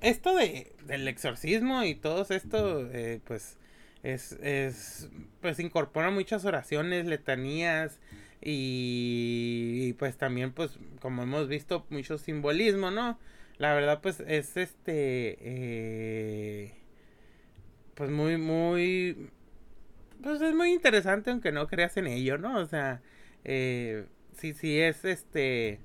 [0.01, 3.59] esto de, del exorcismo y todo esto, eh, pues
[4.03, 8.01] es, es, pues incorpora muchas oraciones, letanías
[8.41, 13.19] y, pues también, pues como hemos visto, mucho simbolismo, ¿no?
[13.59, 16.75] La verdad, pues es este, eh,
[17.95, 19.31] pues muy, muy,
[20.23, 22.59] pues es muy interesante aunque no creas en ello, ¿no?
[22.59, 23.03] O sea,
[23.45, 25.81] eh, sí, sí es este...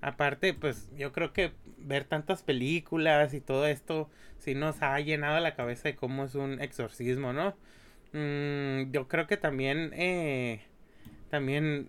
[0.00, 5.40] Aparte, pues yo creo que ver tantas películas y todo esto sí nos ha llenado
[5.40, 7.56] la cabeza de cómo es un exorcismo, ¿no?
[8.12, 10.60] Mm, yo creo que también, eh,
[11.30, 11.88] también,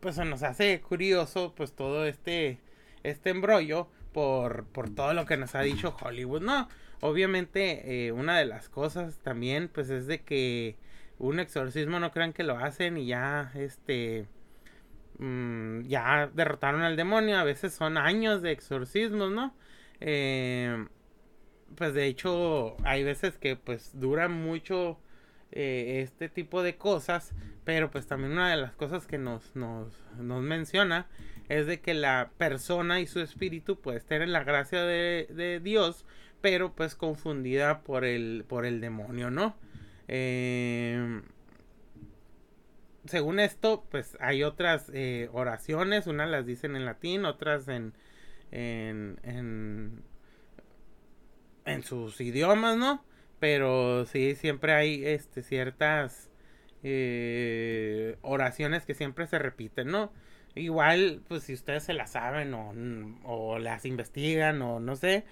[0.00, 2.60] pues nos hace curioso, pues todo este,
[3.02, 6.68] este embrollo por, por todo lo que nos ha dicho Hollywood, ¿no?
[7.00, 10.76] Obviamente, eh, una de las cosas también, pues es de que
[11.18, 14.26] un exorcismo no crean que lo hacen y ya, este,
[15.18, 17.38] mm, ya derrotaron al demonio.
[17.38, 19.54] A veces son años de exorcismos, ¿no?
[20.00, 20.86] Eh,
[21.76, 24.98] pues de hecho hay veces que pues dura mucho
[25.52, 27.32] eh, este tipo de cosas,
[27.64, 31.06] pero pues también una de las cosas que nos, nos, nos menciona
[31.48, 35.60] es de que la persona y su espíritu puede estar en la gracia de, de
[35.60, 36.04] Dios,
[36.40, 39.56] pero pues confundida por el, por el demonio, ¿no?
[40.08, 41.22] Eh,
[43.08, 47.94] según esto, pues hay otras eh, oraciones, unas las dicen en latín, otras en,
[48.50, 49.18] en,
[51.64, 53.04] en, sus idiomas, ¿no?
[53.40, 56.30] Pero sí, siempre hay este, ciertas
[56.82, 60.12] eh, oraciones que siempre se repiten, ¿no?
[60.54, 62.72] Igual, pues si ustedes se las saben o,
[63.24, 65.24] o las investigan o no sé,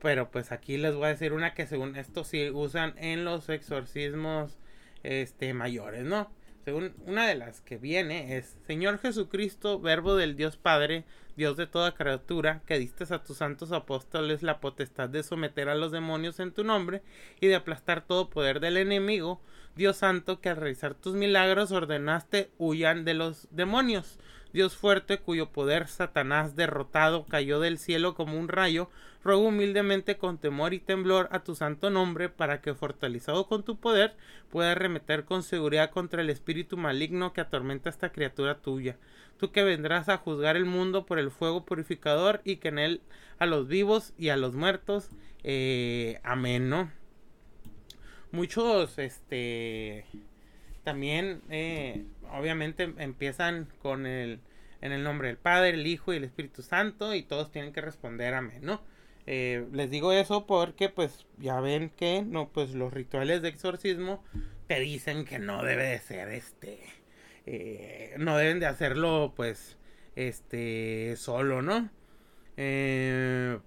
[0.00, 3.48] pero pues aquí les voy a decir una que según esto sí usan en los
[3.48, 4.58] exorcismos
[5.02, 6.30] este mayores, ¿no?
[6.66, 11.04] Según una de las que viene es Señor Jesucristo, verbo del Dios Padre,
[11.36, 15.76] Dios de toda criatura, que diste a tus santos apóstoles la potestad de someter a
[15.76, 17.02] los demonios en tu nombre
[17.40, 19.40] y de aplastar todo poder del enemigo,
[19.76, 24.18] Dios santo, que al realizar tus milagros ordenaste huyan de los demonios.
[24.56, 28.88] Dios fuerte, cuyo poder Satanás derrotado cayó del cielo como un rayo,
[29.22, 33.76] ruego humildemente con temor y temblor a tu santo nombre, para que fortalecido con tu
[33.76, 34.16] poder
[34.50, 38.96] pueda remeter con seguridad contra el espíritu maligno que atormenta a esta criatura tuya.
[39.36, 43.02] Tú que vendrás a juzgar el mundo por el fuego purificador y que en él
[43.38, 45.10] a los vivos y a los muertos.
[45.44, 46.90] Eh, amén, ¿no?
[48.32, 50.06] Muchos, este
[50.86, 54.38] también eh, obviamente empiezan con el
[54.80, 57.80] en el nombre del Padre, el Hijo y el Espíritu Santo y todos tienen que
[57.80, 58.80] responder amén, ¿no?
[59.26, 64.22] Eh, les digo eso porque pues ya ven que no pues los rituales de exorcismo
[64.68, 66.78] te dicen que no debe de ser este
[67.46, 69.76] eh, no deben de hacerlo pues
[70.14, 71.90] este solo no
[72.56, 73.58] eh,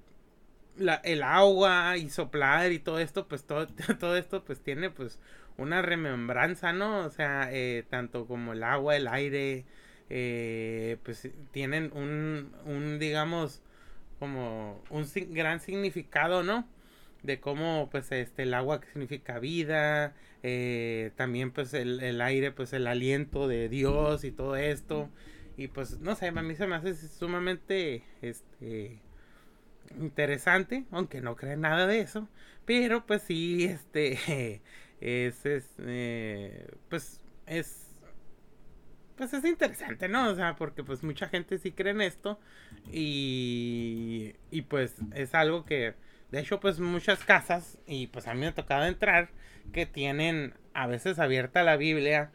[1.03, 3.67] el agua y soplar y todo esto pues todo,
[3.99, 5.19] todo esto pues tiene pues
[5.60, 7.06] una remembranza, ¿no?
[7.06, 9.65] O sea, eh, tanto como el agua, el aire,
[10.10, 13.62] eh, pues tienen un, un, digamos,
[14.19, 16.67] como un gran significado, ¿no?
[17.24, 22.74] De cómo, pues, este, el agua significa vida, eh, también, pues, el, el, aire, pues,
[22.74, 25.10] el aliento de Dios y todo esto.
[25.58, 29.00] Y, pues, no sé, a mí se me hace sumamente, este,
[30.00, 32.30] interesante, aunque no cree nada de eso.
[32.65, 34.62] Pero, pues, sí, este...
[35.02, 37.90] es, es eh, pues es
[39.20, 40.30] pues es interesante, ¿no?
[40.30, 42.40] O sea, porque pues mucha gente sí cree en esto
[42.90, 45.94] y, y pues es algo que,
[46.32, 49.32] de hecho, pues muchas casas, y pues a mí me ha tocado entrar,
[49.74, 52.32] que tienen a veces abierta la Biblia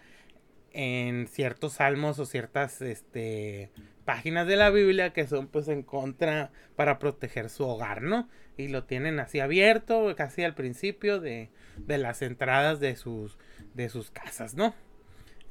[0.74, 3.70] en ciertos salmos o ciertas este,
[4.05, 8.29] páginas de la Biblia que son pues en contra para proteger su hogar, ¿no?
[8.59, 13.38] Y lo tienen así abierto, casi al principio de, de las entradas de sus,
[13.74, 14.74] de sus casas, ¿no?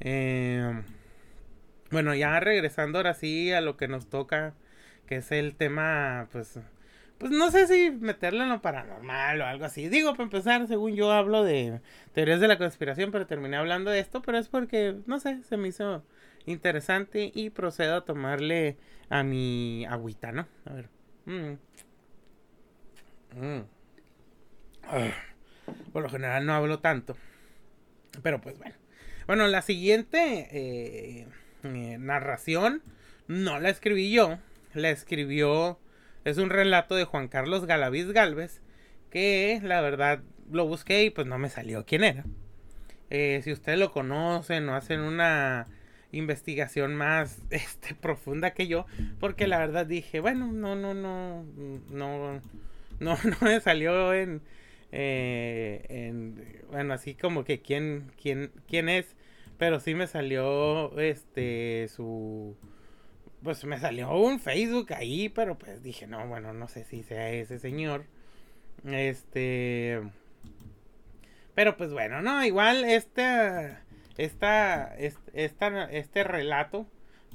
[0.00, 0.82] Eh,
[1.90, 4.54] bueno, ya regresando ahora sí a lo que nos toca,
[5.06, 6.58] que es el tema, pues,
[7.18, 9.88] pues no sé si meterle en lo paranormal o algo así.
[9.88, 11.80] Digo, para empezar, según yo hablo de
[12.12, 15.56] teorías de la conspiración, pero terminé hablando de esto, pero es porque, no sé, se
[15.56, 16.04] me hizo
[16.46, 18.76] interesante y procedo a tomarle
[19.08, 20.48] a mi agüita, ¿no?
[20.64, 20.88] A ver.
[21.26, 21.58] Mm.
[23.36, 23.64] Mm.
[25.94, 27.16] Por lo general no hablo tanto.
[28.20, 28.74] Pero pues bueno.
[29.28, 31.28] Bueno, la siguiente eh,
[31.62, 32.82] eh, narración
[33.28, 34.40] no la escribí yo.
[34.72, 35.78] La escribió.
[36.24, 38.60] Es un relato de Juan Carlos Galaviz Galvez.
[39.08, 42.24] Que la verdad lo busqué y pues no me salió quién era.
[43.10, 45.68] Eh, si ustedes lo conocen o hacen una
[46.10, 48.86] investigación más este, profunda que yo,
[49.20, 51.44] porque la verdad dije, bueno, no, no, no,
[51.88, 52.40] no,
[52.98, 54.42] no, no me salió en,
[54.96, 59.16] eh, en bueno, así como que quién, quién, quién es,
[59.58, 62.56] pero sí me salió, este, su,
[63.42, 67.30] pues me salió un Facebook ahí, pero pues dije, no, bueno, no sé si sea
[67.30, 68.04] ese señor,
[68.84, 70.00] este,
[71.54, 73.76] pero pues bueno, no, igual este
[74.16, 76.86] esta, esta, este relato,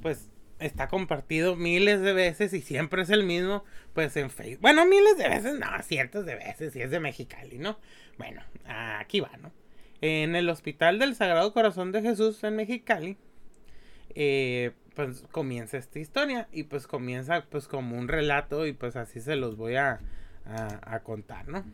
[0.02, 0.29] pues
[0.60, 4.60] está compartido miles de veces y siempre es el mismo, pues en Facebook.
[4.60, 7.78] Bueno, miles de veces, no, cientos de veces, y es de Mexicali, ¿no?
[8.18, 9.52] Bueno, aquí va, ¿no?
[10.00, 13.16] En el Hospital del Sagrado Corazón de Jesús en Mexicali,
[14.14, 19.20] eh, pues comienza esta historia y pues comienza pues como un relato y pues así
[19.20, 20.00] se los voy a,
[20.46, 21.64] a, a contar, ¿no?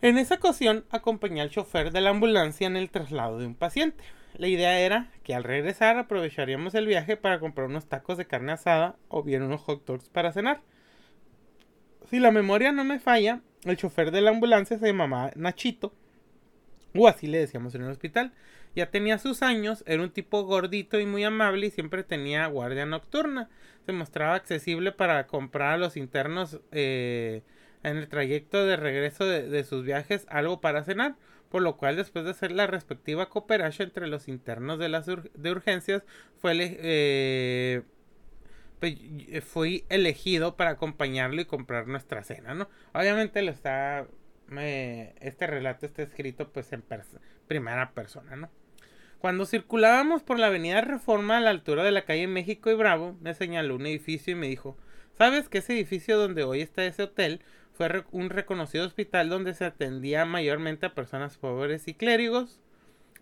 [0.00, 4.02] En esa ocasión acompañé al chofer de la ambulancia en el traslado de un paciente.
[4.34, 8.52] La idea era que al regresar aprovecharíamos el viaje para comprar unos tacos de carne
[8.52, 10.60] asada o bien unos hot dogs para cenar.
[12.10, 15.94] Si la memoria no me falla, el chofer de la ambulancia se llamaba Nachito,
[16.94, 18.32] o así le decíamos en el hospital.
[18.74, 22.86] Ya tenía sus años, era un tipo gordito y muy amable y siempre tenía guardia
[22.86, 23.50] nocturna.
[23.84, 27.42] Se mostraba accesible para comprar a los internos eh,
[27.82, 31.16] en el trayecto de regreso de, sus viajes algo para cenar,
[31.52, 35.50] por lo cual después de hacer la respectiva cooperación entre los internos de las de
[35.50, 36.02] urgencias
[36.40, 37.82] fue eh,
[38.80, 38.96] pues,
[39.44, 42.70] fui elegido para acompañarlo y comprar nuestra cena, ¿no?
[42.94, 44.06] Obviamente lo está
[45.20, 46.82] este relato está escrito pues en
[47.46, 48.50] primera persona, ¿no?
[49.18, 53.16] Cuando circulábamos por la avenida Reforma a la altura de la calle México y Bravo,
[53.20, 54.76] me señaló un edificio y me dijo,
[55.12, 59.64] ¿sabes que ese edificio donde hoy está ese hotel fue un reconocido hospital donde se
[59.64, 62.60] atendía mayormente a personas pobres y clérigos.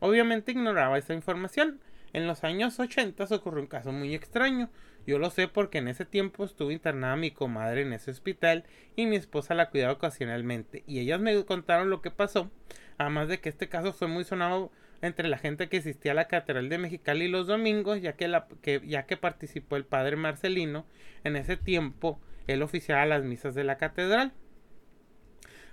[0.00, 1.80] Obviamente ignoraba esa información.
[2.12, 4.68] En los años 80 ocurrió un caso muy extraño.
[5.06, 8.64] Yo lo sé porque en ese tiempo estuvo internada mi comadre en ese hospital
[8.96, 10.82] y mi esposa la cuidaba ocasionalmente.
[10.86, 12.50] Y ellas me contaron lo que pasó.
[12.98, 16.28] Además de que este caso fue muy sonado entre la gente que asistía a la
[16.28, 20.84] Catedral de Mexicali los domingos, ya que, la, que, ya que participó el padre Marcelino.
[21.24, 24.32] En ese tiempo él oficiaba las misas de la catedral.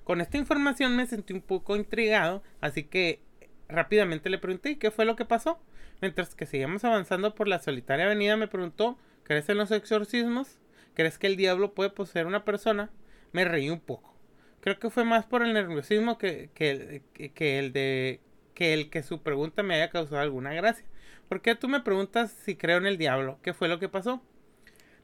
[0.03, 3.21] Con esta información me sentí un poco intrigado, así que
[3.67, 5.59] rápidamente le pregunté qué fue lo que pasó.
[6.01, 10.59] Mientras que seguíamos avanzando por la solitaria avenida me preguntó, ¿crees en los exorcismos?
[10.93, 12.89] ¿Crees que el diablo puede poseer una persona?
[13.31, 14.15] Me reí un poco.
[14.61, 17.01] Creo que fue más por el nerviosismo que, que,
[17.33, 18.21] que, el de
[18.53, 20.85] que el que su pregunta me haya causado alguna gracia.
[21.29, 23.39] ¿Por qué tú me preguntas si creo en el diablo?
[23.43, 24.21] ¿Qué fue lo que pasó?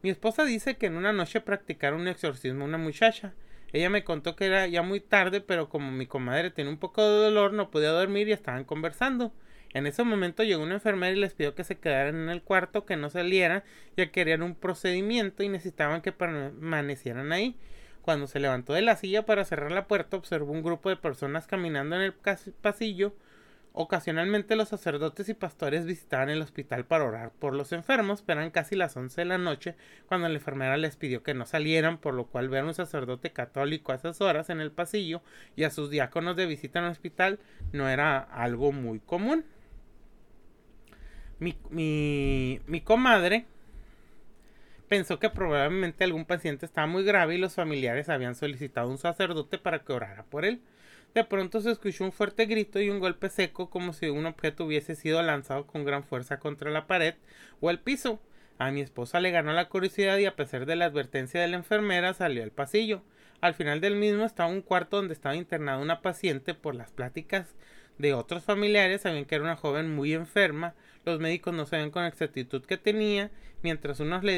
[0.03, 3.33] Mi esposa dice que en una noche practicaron un exorcismo a una muchacha.
[3.71, 7.01] Ella me contó que era ya muy tarde, pero como mi comadre tenía un poco
[7.01, 9.31] de dolor, no podía dormir y estaban conversando.
[9.73, 12.85] En ese momento llegó una enfermera y les pidió que se quedaran en el cuarto,
[12.85, 13.63] que no salieran,
[13.95, 17.55] ya querían un procedimiento y necesitaban que permanecieran ahí.
[18.01, 21.47] Cuando se levantó de la silla para cerrar la puerta, observó un grupo de personas
[21.47, 22.13] caminando en el
[22.61, 23.15] pasillo
[23.75, 28.51] Ocasionalmente los sacerdotes y pastores visitaban el hospital para orar por los enfermos, pero eran
[28.51, 32.13] casi las once de la noche cuando la enfermera les pidió que no salieran, por
[32.13, 35.23] lo cual ver a un sacerdote católico a esas horas en el pasillo
[35.55, 37.39] y a sus diáconos de visita en el hospital
[37.71, 39.43] no era algo muy común.
[41.39, 43.47] Mi, mi, mi comadre
[44.87, 48.99] pensó que probablemente algún paciente estaba muy grave y los familiares habían solicitado a un
[48.99, 50.61] sacerdote para que orara por él.
[51.13, 54.65] De pronto se escuchó un fuerte grito y un golpe seco como si un objeto
[54.65, 57.15] hubiese sido lanzado con gran fuerza contra la pared
[57.61, 58.19] o el piso.
[58.57, 61.57] A mi esposa le ganó la curiosidad y a pesar de la advertencia de la
[61.57, 63.03] enfermera salió al pasillo.
[63.41, 67.55] Al final del mismo estaba un cuarto donde estaba internada una paciente por las pláticas
[67.97, 70.73] de otros familiares sabían que era una joven muy enferma,
[71.05, 73.29] los médicos no sabían con exactitud qué tenía,
[73.61, 74.33] mientras unos le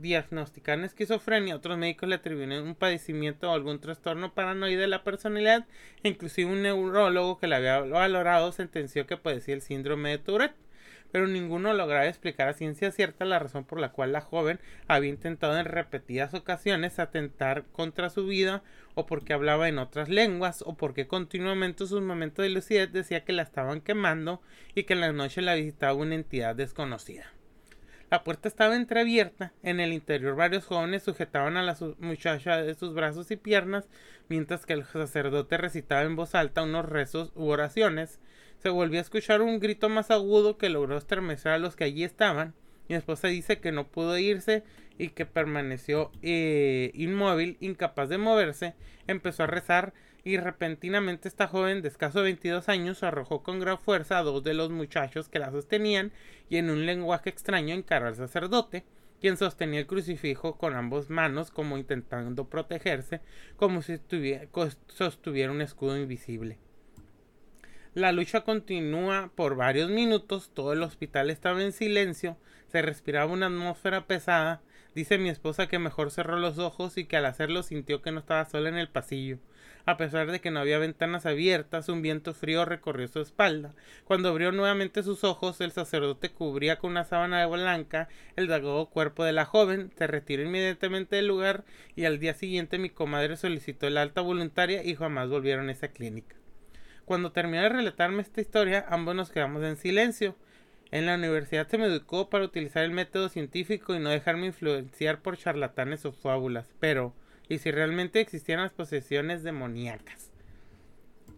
[0.00, 5.66] diagnosticaron esquizofrenia, otros médicos le atribuyeron un padecimiento o algún trastorno paranoide de la personalidad,
[6.02, 10.56] inclusive un neurólogo que la había valorado sentenció que padecía el síndrome de Tourette
[11.12, 15.10] pero ninguno lograba explicar a ciencia cierta la razón por la cual la joven había
[15.10, 18.62] intentado en repetidas ocasiones atentar contra su vida,
[18.94, 23.24] o porque hablaba en otras lenguas, o porque continuamente en sus momentos de lucidez decía
[23.24, 24.40] que la estaban quemando
[24.74, 27.30] y que en la noche la visitaba una entidad desconocida.
[28.12, 32.92] La puerta estaba entreabierta, en el interior varios jóvenes sujetaban a la muchacha de sus
[32.92, 33.88] brazos y piernas,
[34.28, 38.20] mientras que el sacerdote recitaba en voz alta unos rezos u oraciones,
[38.58, 42.04] se volvió a escuchar un grito más agudo que logró estremecer a los que allí
[42.04, 42.52] estaban.
[42.86, 44.62] Mi esposa dice que no pudo irse
[44.98, 48.74] y que permaneció eh, inmóvil, incapaz de moverse.
[49.06, 49.94] Empezó a rezar
[50.24, 54.54] y repentinamente esta joven de escaso 22 años arrojó con gran fuerza a dos de
[54.54, 56.12] los muchachos que la sostenían
[56.48, 58.84] y en un lenguaje extraño encaró al sacerdote,
[59.20, 63.20] quien sostenía el crucifijo con ambas manos como intentando protegerse,
[63.56, 64.00] como si
[64.88, 66.58] sostuviera un escudo invisible.
[67.94, 73.46] La lucha continúa por varios minutos, todo el hospital estaba en silencio, se respiraba una
[73.46, 74.62] atmósfera pesada.
[74.94, 78.20] Dice mi esposa que mejor cerró los ojos y que al hacerlo sintió que no
[78.20, 79.38] estaba sola en el pasillo.
[79.84, 83.74] A pesar de que no había ventanas abiertas, un viento frío recorrió su espalda.
[84.04, 88.86] Cuando abrió nuevamente sus ojos, el sacerdote cubría con una sábana de blanca el delgado
[88.86, 91.64] cuerpo de la joven, se retiró inmediatamente del lugar
[91.96, 95.88] y al día siguiente mi comadre solicitó el alta voluntaria y jamás volvieron a esa
[95.88, 96.36] clínica.
[97.04, 100.36] Cuando terminé de relatarme esta historia, ambos nos quedamos en silencio.
[100.92, 105.20] En la universidad se me educó para utilizar el método científico y no dejarme influenciar
[105.22, 106.72] por charlatanes o fábulas.
[106.78, 107.14] Pero,
[107.52, 110.30] ¿y si realmente existían las posesiones demoníacas?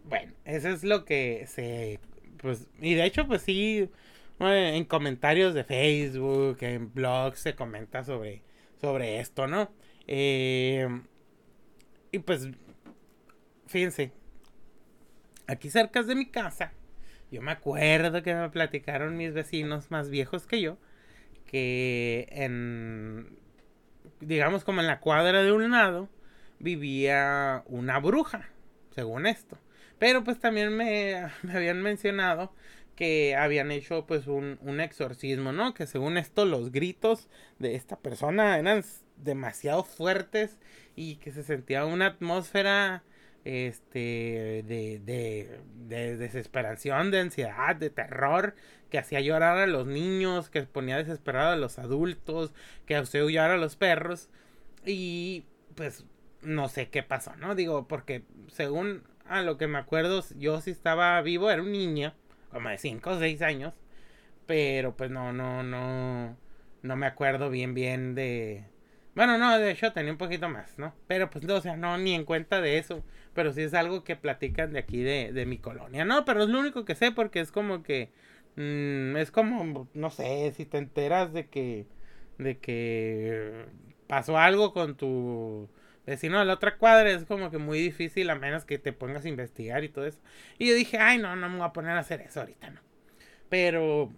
[0.05, 1.99] Bueno, eso es lo que se...
[2.37, 3.89] Pues, y de hecho, pues sí,
[4.39, 8.43] en comentarios de Facebook, en blogs se comenta sobre,
[8.79, 9.71] sobre esto, ¿no?
[10.07, 10.87] Eh,
[12.11, 12.49] y pues,
[13.67, 14.11] fíjense,
[15.47, 16.73] aquí cerca de mi casa,
[17.31, 20.77] yo me acuerdo que me platicaron mis vecinos más viejos que yo,
[21.45, 23.37] que en,
[24.25, 26.09] digamos como en la cuadra de un lado,
[26.59, 28.49] vivía una bruja,
[28.91, 29.57] según esto.
[29.99, 32.53] Pero pues también me, me habían mencionado
[32.95, 35.73] que habían hecho pues un, un, exorcismo, ¿no?
[35.73, 37.27] Que según esto los gritos
[37.59, 38.83] de esta persona eran
[39.17, 40.57] demasiado fuertes
[40.95, 43.03] y que se sentía una atmósfera
[43.43, 48.55] este, de, de, de, desesperación, de ansiedad, de terror,
[48.95, 52.53] que hacía llorar a los niños, que ponía desesperado a los adultos,
[52.85, 54.29] que hacía llorar a los perros.
[54.85, 55.43] Y
[55.75, 56.05] pues
[56.41, 57.55] no sé qué pasó, ¿no?
[57.55, 62.13] Digo, porque según a lo que me acuerdo, yo sí estaba vivo, era un niño,
[62.51, 63.73] como de 5 o 6 años,
[64.45, 66.37] pero pues no, no, no,
[66.81, 68.63] no me acuerdo bien, bien de...
[69.13, 70.95] Bueno, no, de hecho tenía un poquito más, ¿no?
[71.07, 73.03] Pero pues, no, o sea, no, ni en cuenta de eso
[73.35, 76.25] pero sí es algo que platican de aquí de, de mi colonia, ¿no?
[76.25, 78.09] Pero es lo único que sé porque es como que,
[78.55, 81.85] mm, es como, no sé, si te enteras de que,
[82.37, 83.65] de que
[84.07, 85.69] pasó algo con tu
[86.05, 89.25] vecino de la otra cuadra, es como que muy difícil a menos que te pongas
[89.25, 90.19] a investigar y todo eso.
[90.57, 92.81] Y yo dije, ay, no, no me voy a poner a hacer eso ahorita, no.
[93.49, 94.11] Pero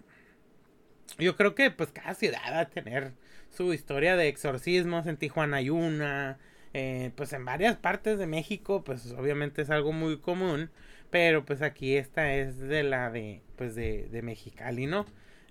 [1.17, 3.13] yo creo que pues cada ciudad va a tener
[3.49, 5.07] su historia de exorcismos.
[5.07, 6.38] En Tijuana hay una,
[6.73, 10.69] eh, pues en varias partes de México, pues obviamente es algo muy común,
[11.10, 15.05] pero pues aquí esta es de la de, pues de, de Mexicali, ¿no?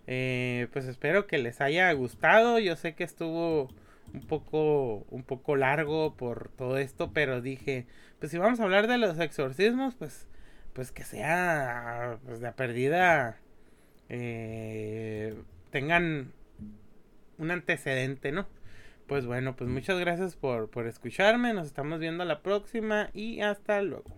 [0.07, 3.71] Eh, pues espero que les haya gustado, yo sé que estuvo
[4.15, 7.87] un poco, un poco largo por todo esto, pero dije,
[8.19, 10.29] pues si vamos a hablar de los exorcismos, pues,
[10.73, 13.39] pues que sea, pues de perdida,
[14.09, 15.35] eh,
[15.71, 16.33] tengan
[17.39, 18.47] un antecedente, ¿no?
[19.07, 21.55] Pues bueno, pues muchas gracias por, por escucharme.
[21.55, 24.11] Nos estamos viendo la próxima y hasta luego.